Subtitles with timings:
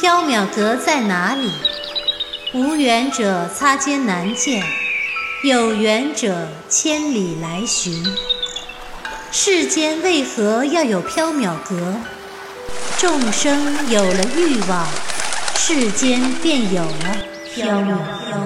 [0.00, 1.50] 缥缈阁在哪里？
[2.54, 4.62] 无缘者擦肩难见，
[5.42, 8.04] 有缘者千里来寻。
[9.32, 11.96] 世间为何要有缥缈阁？
[12.96, 14.86] 众生有了欲望，
[15.56, 17.16] 世间便有了
[17.56, 18.38] 缥缈阁。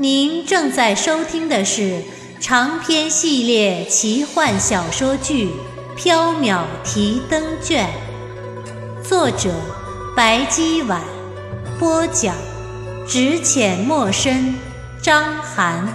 [0.00, 2.02] 您正在收听的是
[2.40, 5.50] 长篇系列奇幻小说剧
[5.98, 7.88] 《缥缈提灯卷》，
[9.02, 9.50] 作者
[10.16, 11.02] 白姬婉，
[11.80, 12.36] 播讲
[13.08, 14.54] 只浅墨深，
[15.02, 15.92] 张涵。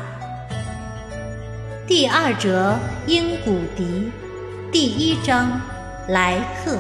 [1.88, 4.12] 第二折鹰骨笛，
[4.70, 5.62] 第一章
[6.10, 6.78] 来客。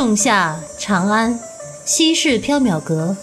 [0.00, 1.40] 仲夏长安，
[1.84, 3.16] 西市缥缈阁，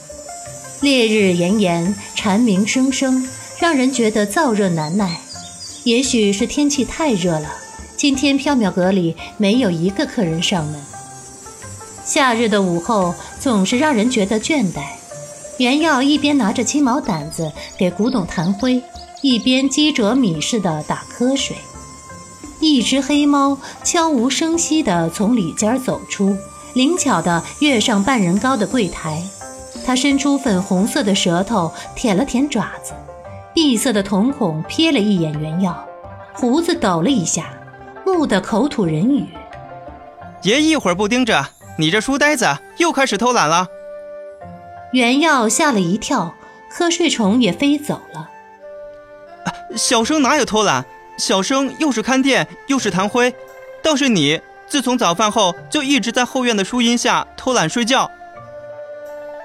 [0.81, 3.25] 烈日炎炎，蝉鸣声声，
[3.57, 5.21] 让人觉得燥热难耐。
[5.85, 7.49] 也许是天气太热了，
[7.95, 10.75] 今天缥缈阁里没有一个客人上门。
[12.03, 14.81] 夏日的午后总是让人觉得倦怠。
[15.57, 18.83] 袁耀一边拿着鸡毛掸子给古董弹灰，
[19.21, 21.55] 一边鸡啄米似的打瞌睡。
[22.59, 26.35] 一只黑猫悄无声息地从里间走出。
[26.75, 29.23] 灵巧地跃上半人高的柜台，
[29.85, 32.91] 他伸出粉红色的舌头舔了舔爪子，
[33.53, 35.87] 闭塞的瞳孔瞥了一眼袁耀，
[36.33, 37.53] 胡子抖了一下，
[38.05, 39.25] 怒得口吐人语
[40.43, 43.69] ：“爷一会儿不盯着，你这书呆子又开始偷懒了。”
[44.91, 46.35] 袁耀吓了一跳，
[46.69, 48.29] 瞌睡虫也飞走了。
[49.77, 50.85] 小生哪有偷懒？
[51.17, 53.33] 小生又是看店又是弹灰，
[53.81, 54.41] 倒是你。
[54.67, 58.09] 自从早饭后就一直在后院的树荫下偷懒睡觉。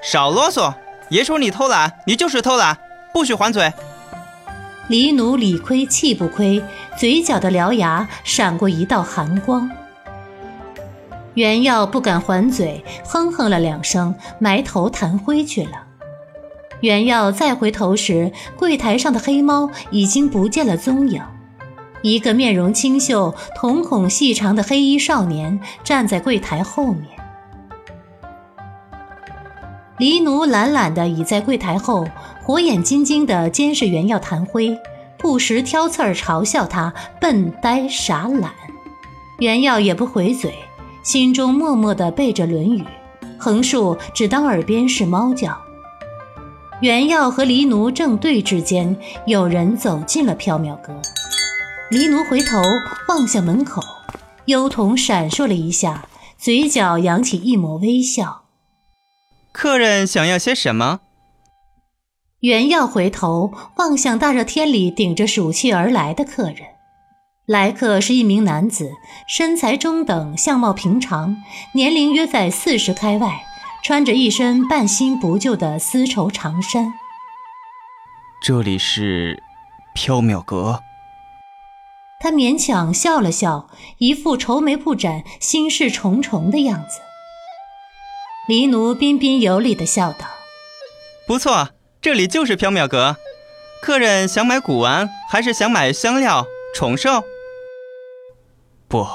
[0.03, 0.73] 少啰嗦！
[1.09, 2.77] 爷说你偷懒，你就是偷懒，
[3.13, 3.71] 不许还嘴。
[4.87, 6.63] 李奴理亏气不亏，
[6.97, 9.69] 嘴角的獠牙闪过一道寒光。
[11.35, 15.83] 袁耀不敢还嘴，哼哼了两声，埋头弹灰去了。
[16.81, 21.21] 袁耀再回头时，柜台上的黑猫已经不见了踪影。
[22.01, 27.05] 一个面容清秀、瞳孔细长的黑衣少年站在柜台后面。
[29.97, 32.07] 黎奴懒懒地倚在柜台后，
[32.43, 34.75] 火眼金睛地监视袁耀弹灰，
[35.17, 38.51] 不时挑刺儿嘲笑他笨、呆、傻、懒。
[39.37, 40.55] 袁耀也不回嘴，
[41.03, 42.81] 心中默默地背着《论语》，
[43.37, 45.55] 横竖只当耳边是猫叫。
[46.81, 48.97] 袁耀和黎奴正对之间，
[49.27, 50.99] 有人走进了缥缈阁。
[51.91, 52.61] 黎奴回头
[53.09, 53.81] 望向门口，
[54.45, 56.07] 幽瞳闪烁了一下，
[56.37, 58.43] 嘴角扬起一抹微笑。
[59.51, 61.01] 客人想要些什么？
[62.39, 66.59] 袁耀回头望向大热天里顶着暑气而来的客人，
[67.45, 68.93] 来客是一名男子，
[69.27, 71.35] 身材中等，相貌平常，
[71.73, 73.43] 年龄约在四十开外，
[73.83, 76.93] 穿着一身半新不旧的丝绸长衫。
[78.41, 79.43] 这里是
[79.93, 80.81] 缥缈阁。
[82.21, 83.67] 他勉强笑了笑，
[83.97, 86.99] 一副愁眉不展、心事重重的样子。
[88.47, 90.27] 黎奴彬彬有礼地笑道
[91.25, 93.17] ：“不错，这里就是缥缈阁。
[93.81, 96.45] 客人想买古玩，还是想买香料、
[96.75, 97.23] 宠兽？”
[98.87, 99.07] 不。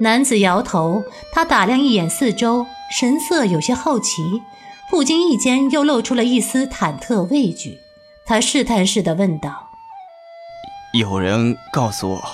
[0.00, 4.42] 男子摇头，他打量一眼四周，神色有些好奇，
[4.90, 7.78] 不经意间又露出了一丝忐忑畏惧。
[8.24, 9.65] 他试探似的问道。
[10.98, 12.24] 有人告诉我，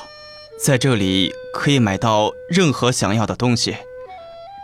[0.57, 3.77] 在这里可以买到任何想要的东西。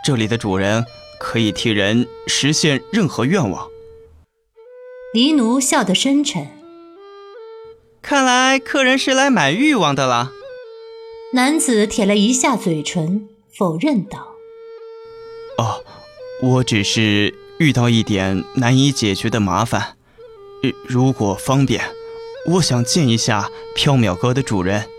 [0.05, 0.85] 这里的主人
[1.19, 3.67] 可以替人实现任何愿望。
[5.13, 6.47] 黎奴笑得深沉。
[8.01, 10.31] 看来客人是来买欲望的啦。
[11.33, 14.29] 男子舔了一下嘴唇，否认道
[15.59, 15.83] ：“哦，
[16.41, 19.97] 我只是遇到一点难以解决的麻烦。
[20.87, 21.83] 如果方便。”
[22.49, 24.89] 我想见一下缥缈阁的主人。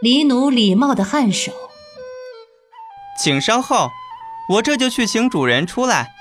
[0.00, 1.52] 黎奴礼貌的颔首，
[3.22, 3.90] 请稍后，
[4.54, 6.12] 我这就去请主人出来。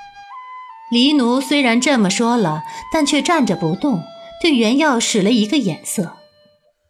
[0.91, 4.03] 黎奴虽然这么说了，但却站着不动，
[4.41, 6.17] 对袁耀使了一个眼色。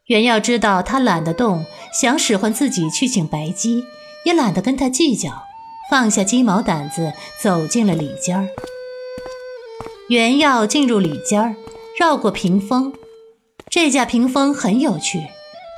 [0.05, 3.83] 袁耀知道他懒得动，想使唤自己去请白姬，
[4.25, 5.43] 也懒得跟他计较，
[5.91, 8.47] 放下鸡毛掸子，走进了里间儿。
[10.07, 11.55] 袁耀进入里间儿，
[11.99, 12.91] 绕过屏风。
[13.69, 15.27] 这架屏风很有趣，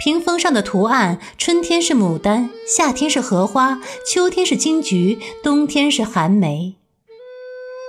[0.02, 6.76] 屏风上的图案，春天是牡丹，夏天是荷花，秋天是金桔，冬天是寒梅。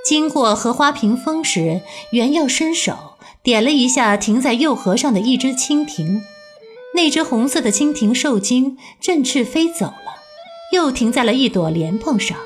[0.04, 3.14] 经过荷花屏风时，原耀伸手
[3.44, 6.20] 点了一下停在右河上的一只蜻蜓，
[6.94, 10.16] 那只红色的蜻蜓受惊，振翅飞走了，
[10.72, 12.36] 又停在了一朵莲蓬上。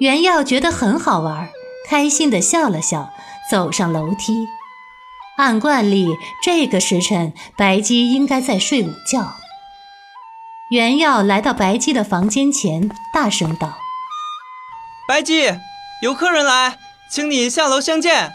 [0.00, 1.50] 原耀觉得很好玩，
[1.86, 3.10] 开心地笑了笑，
[3.50, 4.46] 走上楼梯。
[5.36, 9.34] 按惯例，这个时辰白姬应该在睡午觉。
[10.70, 13.78] 袁耀来到白姬的房间前，大声道
[15.08, 15.58] ：“白姬。”
[16.02, 16.76] 有客人来，
[17.08, 18.32] 请你下楼相见。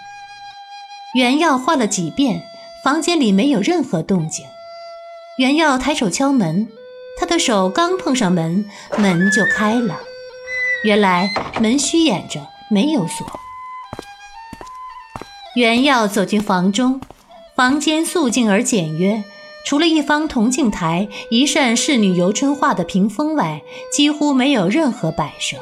[1.14, 2.42] 袁耀唤了几遍，
[2.84, 4.46] 房间里没有任何动静。
[5.38, 6.68] 袁耀抬手敲门，
[7.20, 8.66] 他的手刚碰上门，
[8.98, 10.00] 门就开了。
[10.84, 11.30] 原来
[11.60, 13.40] 门虚掩着，没有锁。
[15.56, 17.02] 袁耀走进房中，
[17.56, 19.24] 房间素净而简约，
[19.66, 25.58] 除了一方铜镜台、一扇仕女游春画的屏风外，几乎没有任何摆设。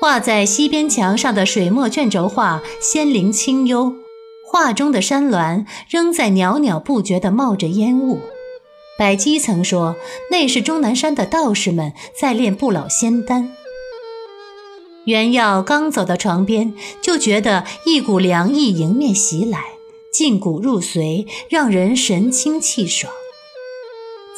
[0.00, 3.94] 挂在西边墙上的水墨卷轴画仙灵清幽，
[4.50, 8.20] 画中的山峦仍在袅袅不绝地冒着烟雾。
[8.98, 9.96] 百姬曾说，
[10.30, 13.52] 那是终南山的道士们在炼不老仙丹。
[15.04, 19.60] 袁耀刚走到床边，就觉得一股凉意迎面袭来，
[20.12, 23.12] 劲骨入髓，让人神清气爽。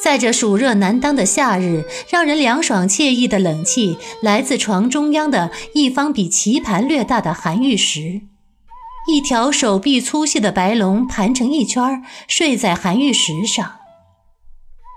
[0.03, 8.21] 在这暑热难当的夏日，让人凉爽惬意的冷气来自床中央的一方比棋盘略大的寒玉石。
[9.09, 13.77] 一条手臂粗细的白龙盘成一圈，睡在寒玉石上。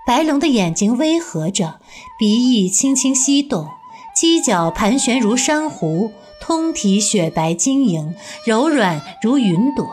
[0.07, 1.81] 白龙的眼睛微合着，
[2.19, 3.69] 鼻翼轻轻翕动，
[4.17, 8.15] 犄角盘旋如珊瑚，通体雪白晶莹，
[8.45, 9.89] 柔软如云朵。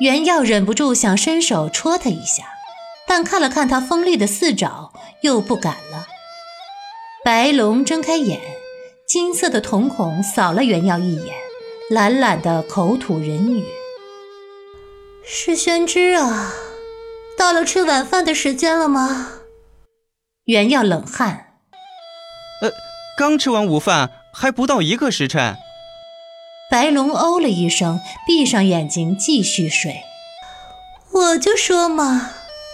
[0.00, 2.44] 袁耀忍不住想伸手戳它一下。
[3.06, 4.92] 但看了看他锋利的四爪，
[5.22, 6.06] 又不敢了。
[7.24, 8.40] 白龙睁开眼，
[9.08, 11.34] 金色的瞳孔扫了袁耀一眼，
[11.90, 13.64] 懒懒的口吐人语
[15.26, 16.54] ：“是宣之啊，
[17.36, 19.32] 到了吃晚饭的时间了吗？”
[20.46, 21.49] 袁耀冷汗：“，
[23.16, 25.56] 刚吃完午饭，还不到一个时辰。”
[26.70, 30.02] 白龙哦了一声，闭上眼睛继续睡。
[31.12, 32.32] 我就说嘛。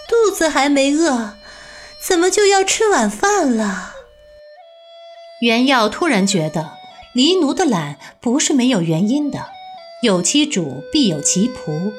[0.08, 1.34] 肚子还没饿，
[2.00, 3.94] 怎么就要吃晚饭了？
[5.40, 6.74] 袁耀突然觉得，
[7.12, 9.48] 黎奴的懒不是没有原因的，
[10.02, 11.92] 有其主必有其仆。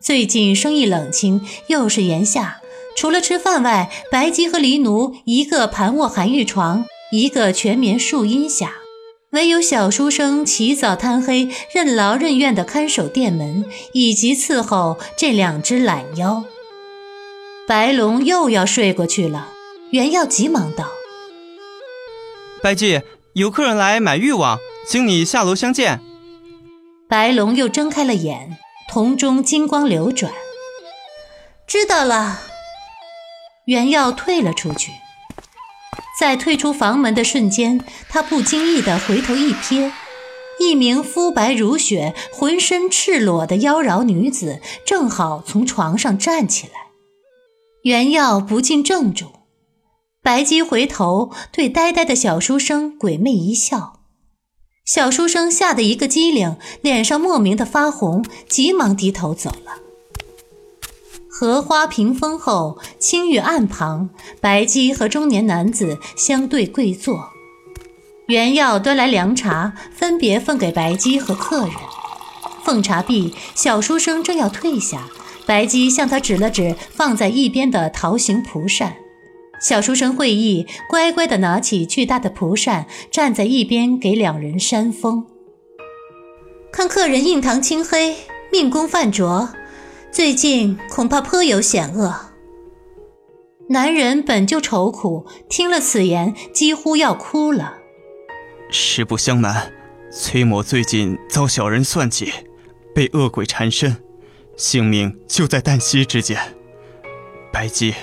[0.00, 2.60] 最近生意冷清，又是炎夏，
[2.96, 8.74] 除了吃饭外，白姬和黎奴一个盘卧寒玉床，一个全棉树荫下，
[9.30, 16.44] 唯有小书生起早贪黑，任劳任怨地看守店门，以及伺候这两只懒妖。
[17.66, 19.48] 白龙又要睡过去了，
[19.90, 20.88] 袁耀急忙道
[22.62, 23.02] ：“白姬，
[23.34, 26.00] 有客人来买玉网，请你下楼相见。”
[27.08, 28.56] 白龙又睁开了眼，
[28.88, 30.32] 瞳中金光流转。
[31.66, 32.42] 知道了。
[33.66, 34.90] 袁耀退了出去，
[36.18, 39.90] 在退出房门的瞬间，他不经意地回头一瞥，
[40.60, 46.72] 一名肤白如雪、浑身赤裸的妖娆女子正好从床上站起来。
[47.84, 49.26] 袁耀不禁怔住，
[50.22, 54.00] 白姬回头对呆呆的小书生鬼魅一笑，
[54.84, 59.89] 小书生吓得一个机灵，脸上莫名的发红，急忙低头走了。
[61.32, 64.10] 荷花屏风后，青玉案旁，
[64.40, 67.30] 白姬和中年男子相对跪坐，
[68.26, 71.74] 袁耀端来凉茶，分别奉给白姬和客人。
[72.64, 75.08] 奉茶毕，小书生正要退下。
[75.46, 78.96] 白姬向他指了指放在一边的桃形蒲扇，
[79.60, 85.26] 小书生会意，乖乖地拿起巨大的蒲扇，站在一边给两人扇风。
[86.72, 88.14] 看客人印堂青黑，
[88.52, 89.48] 命宫泛浊，
[90.12, 92.12] 最近恐怕颇有险恶。
[93.68, 97.78] 男人本就愁苦，听了此言，几乎要哭了。
[98.70, 99.72] 实不相瞒，
[100.12, 102.32] 崔某最近遭小人算计，
[102.92, 103.96] 被恶鬼缠身。
[104.56, 106.38] 性命就在旦夕之间。
[107.52, 107.94] 白姬，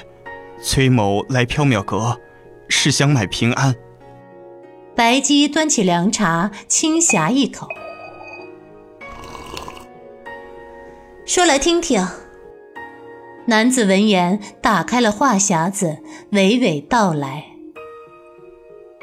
[0.64, 2.18] 崔某来缥缈阁，
[2.70, 3.76] 是想买平安。
[4.96, 7.68] 白姬端起凉茶，轻呷一口，
[11.28, 12.08] 说来听听。
[13.48, 15.98] 男子闻言，打开了话匣子，
[16.32, 17.44] 娓娓道来。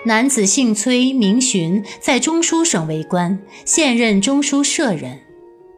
[0.06, 5.20] 男子姓崔，名询，在中书省为官，现任中书舍人。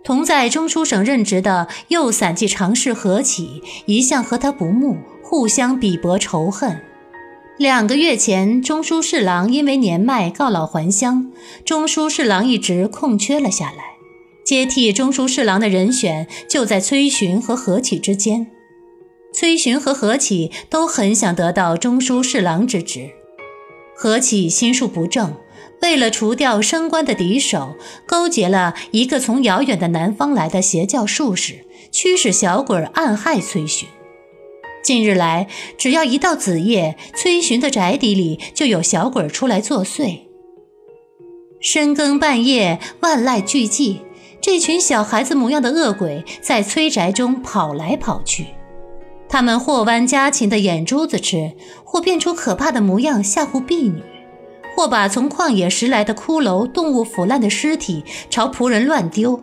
[0.05, 6.81] 同在中书省任职的右散记常侍何启一向和他不睦，互相鄙薄仇恨。
[7.59, 11.33] 两个月前，中书侍郎因为年迈告老还乡，
[11.65, 13.96] 中书侍郎一职空缺了下来。
[14.47, 18.47] 接替中书侍郎的人选就在崔洵和何启之间。
[19.35, 23.11] 崔洵和何启都很想得到中书侍郎之职。
[23.97, 25.35] 何启心术不正，
[25.83, 27.75] 为了除掉升官的敌手，
[28.07, 33.88] 勾结了一个从遥远的南方来的邪教术士，驱使小鬼暗害崔巡。
[34.85, 40.21] 近日来，只要一到子夜，崔巡的宅邸里就有小鬼出来作祟。
[41.61, 43.97] 深更半夜，万籁俱寂，
[44.40, 48.47] 这群小孩子模样的恶鬼在崔宅中跑来跑去。
[49.28, 51.52] 他们或剜家禽的眼珠子吃，
[51.85, 54.02] 或变出可怕的模样吓唬婢女，
[54.76, 59.43] 或把从旷野拾来的骷髅、动物腐烂的尸体朝仆人乱丢。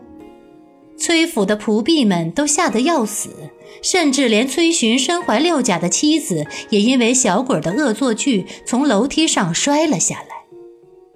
[0.97, 3.29] 崔府的仆婢们都吓得要死。
[3.81, 10.27] 甚至连崔巡身怀六甲的妻子，也因为小鬼的恶作剧从楼梯上摔了下来。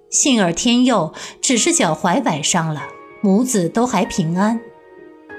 [0.09, 2.81] 幸而天佑，只是脚踝崴伤了，
[3.21, 4.59] 母子都还平安。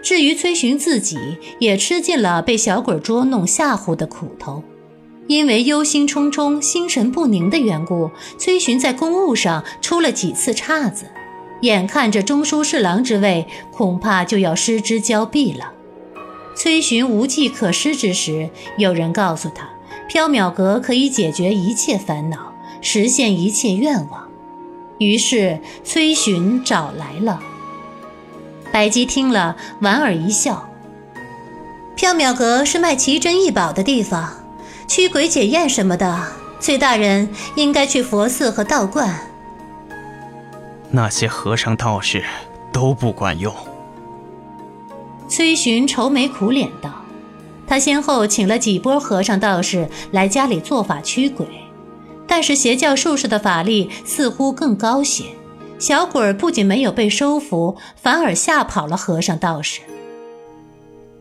[0.03, 1.19] 至于崔巡自己，
[1.59, 4.63] 也吃尽了被小鬼捉弄吓唬的苦头。
[5.27, 11.07] 因为忧心忡忡、心神不宁的缘故，崔巡在公务上出了几次岔子，
[11.61, 15.73] 眼看着中书侍郎之位恐怕就要失之交臂了。
[16.57, 19.69] 崔巡无计可施之时，有人告诉他，
[20.09, 24.29] 缥缈阁可以解决一切烦恼，实现一切愿望。
[24.99, 27.41] 于是崔巡找来了。
[28.79, 30.71] 白姬听了，莞尔一笑
[31.99, 34.35] ：“缥缈阁是卖奇珍异宝的地方，
[34.87, 36.17] 驱鬼解验什么的，
[36.61, 39.19] 崔大人应该去佛寺和道观。
[40.93, 42.23] 那些和尚道士
[42.73, 43.53] 都不管用。”
[45.29, 47.05] 崔寻愁眉苦脸道
[47.67, 51.49] ：“他先后请了几波和尚道士来家里做法驱鬼，
[52.29, 55.25] 但是邪教术士的法力似乎更高些。
[55.79, 59.81] 小鬼儿不仅没有被收服，反而吓跑了和尚道士。”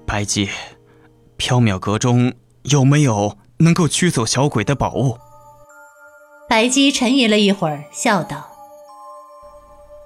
[0.06, 0.50] 白姬，
[1.38, 2.34] 缥缈阁中
[2.64, 5.18] 有没有能够驱走小鬼的宝物？
[6.50, 8.50] 白姬沉吟了一会儿，笑道：“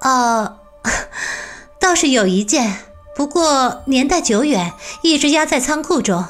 [0.02, 0.58] 哦，
[1.80, 2.80] 倒是有一件。”
[3.14, 6.26] 不过年代久远，一直压在仓库中。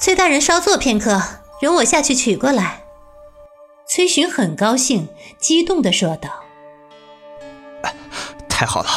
[0.00, 1.22] 崔大人稍坐片刻，
[1.60, 2.84] 容我下去取过来。
[3.86, 5.08] 崔寻很高兴，
[5.38, 6.30] 激动地说道
[8.48, 8.88] ：“太好了，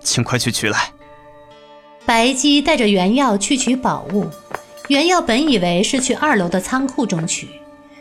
[0.00, 0.92] 请快去取来。”
[2.06, 4.28] 白姬带着原耀去取宝物。
[4.88, 7.48] 原耀本以为是去二楼的仓库中取，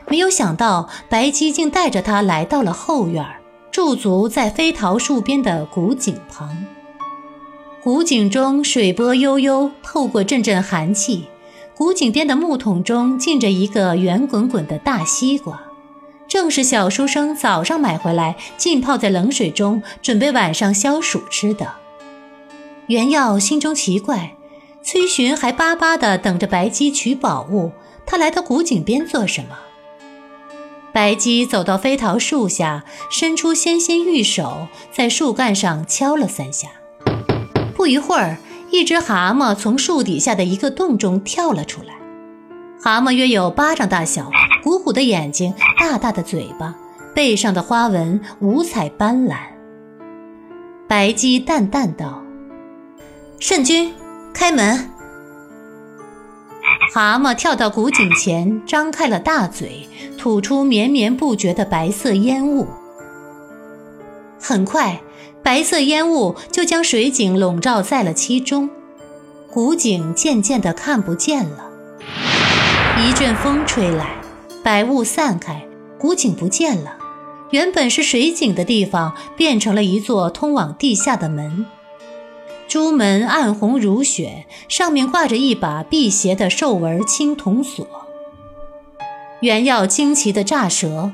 [0.07, 3.25] 没有想到白姬竟带着他来到了后院，
[3.71, 6.65] 驻足在飞桃树边的古井旁。
[7.81, 11.25] 古井中水波悠悠，透过阵阵寒气。
[11.75, 15.59] 古井边的木桶中浸着一个圆滚滚的大西瓜，
[16.27, 21.73] 正是小书生早上买回来浸泡在冷水中，准备晚上消暑吃的。
[22.87, 24.35] 袁耀心中奇怪，
[24.83, 27.71] 崔巡还巴巴地等着白姬取宝物，
[28.05, 29.57] 他来到古井边做什么？
[30.91, 36.69] 白姬走到飞桃树下，伸出纤纤玉手，在树干上敲了三下。
[37.75, 38.37] 不一会儿，
[38.71, 41.93] 一只蛤蟆从树底下的一个洞中跳了出来。
[42.81, 44.29] 蛤蟆约有巴掌大小，
[44.65, 46.73] 鼓鼓的眼睛，大大的嘴巴，
[47.13, 49.35] 背上的花纹五彩斑斓。
[50.87, 52.23] 白姬淡淡道
[53.39, 53.93] ：“圣君，
[54.33, 54.89] 开门。”
[56.95, 62.65] 蛤蟆跳到古井前，张开了大嘴，吐出绵绵不绝的白色烟雾。
[64.41, 64.99] 很快。
[65.43, 68.67] 白色烟雾就将水井笼罩在了其中，
[69.51, 71.69] 古井渐渐地看不见了。
[72.97, 74.15] 一阵风吹来，
[74.65, 75.67] 白雾散开，
[75.99, 76.97] 古井不见了。
[77.51, 81.67] 原本是水井的地方，变成了一座通往地下的门。
[82.67, 87.87] 朱门暗红如雪，上面挂着一把辟邪的兽纹青铜锁。
[89.41, 91.11] 原要惊奇的炸舌，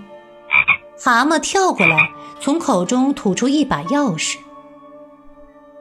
[0.97, 2.09] 蛤蟆跳过来。
[2.39, 4.37] 从口中吐出一把钥匙。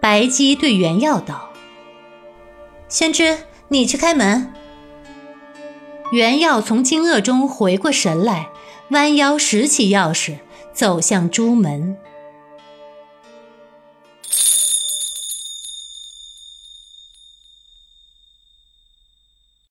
[0.00, 1.50] 白姬对袁耀道
[2.88, 4.52] ：“先知，你去开门。”
[6.12, 8.48] 袁耀从惊愕中回过神来，
[8.90, 10.38] 弯腰拾起钥匙，
[10.72, 11.96] 走向朱门。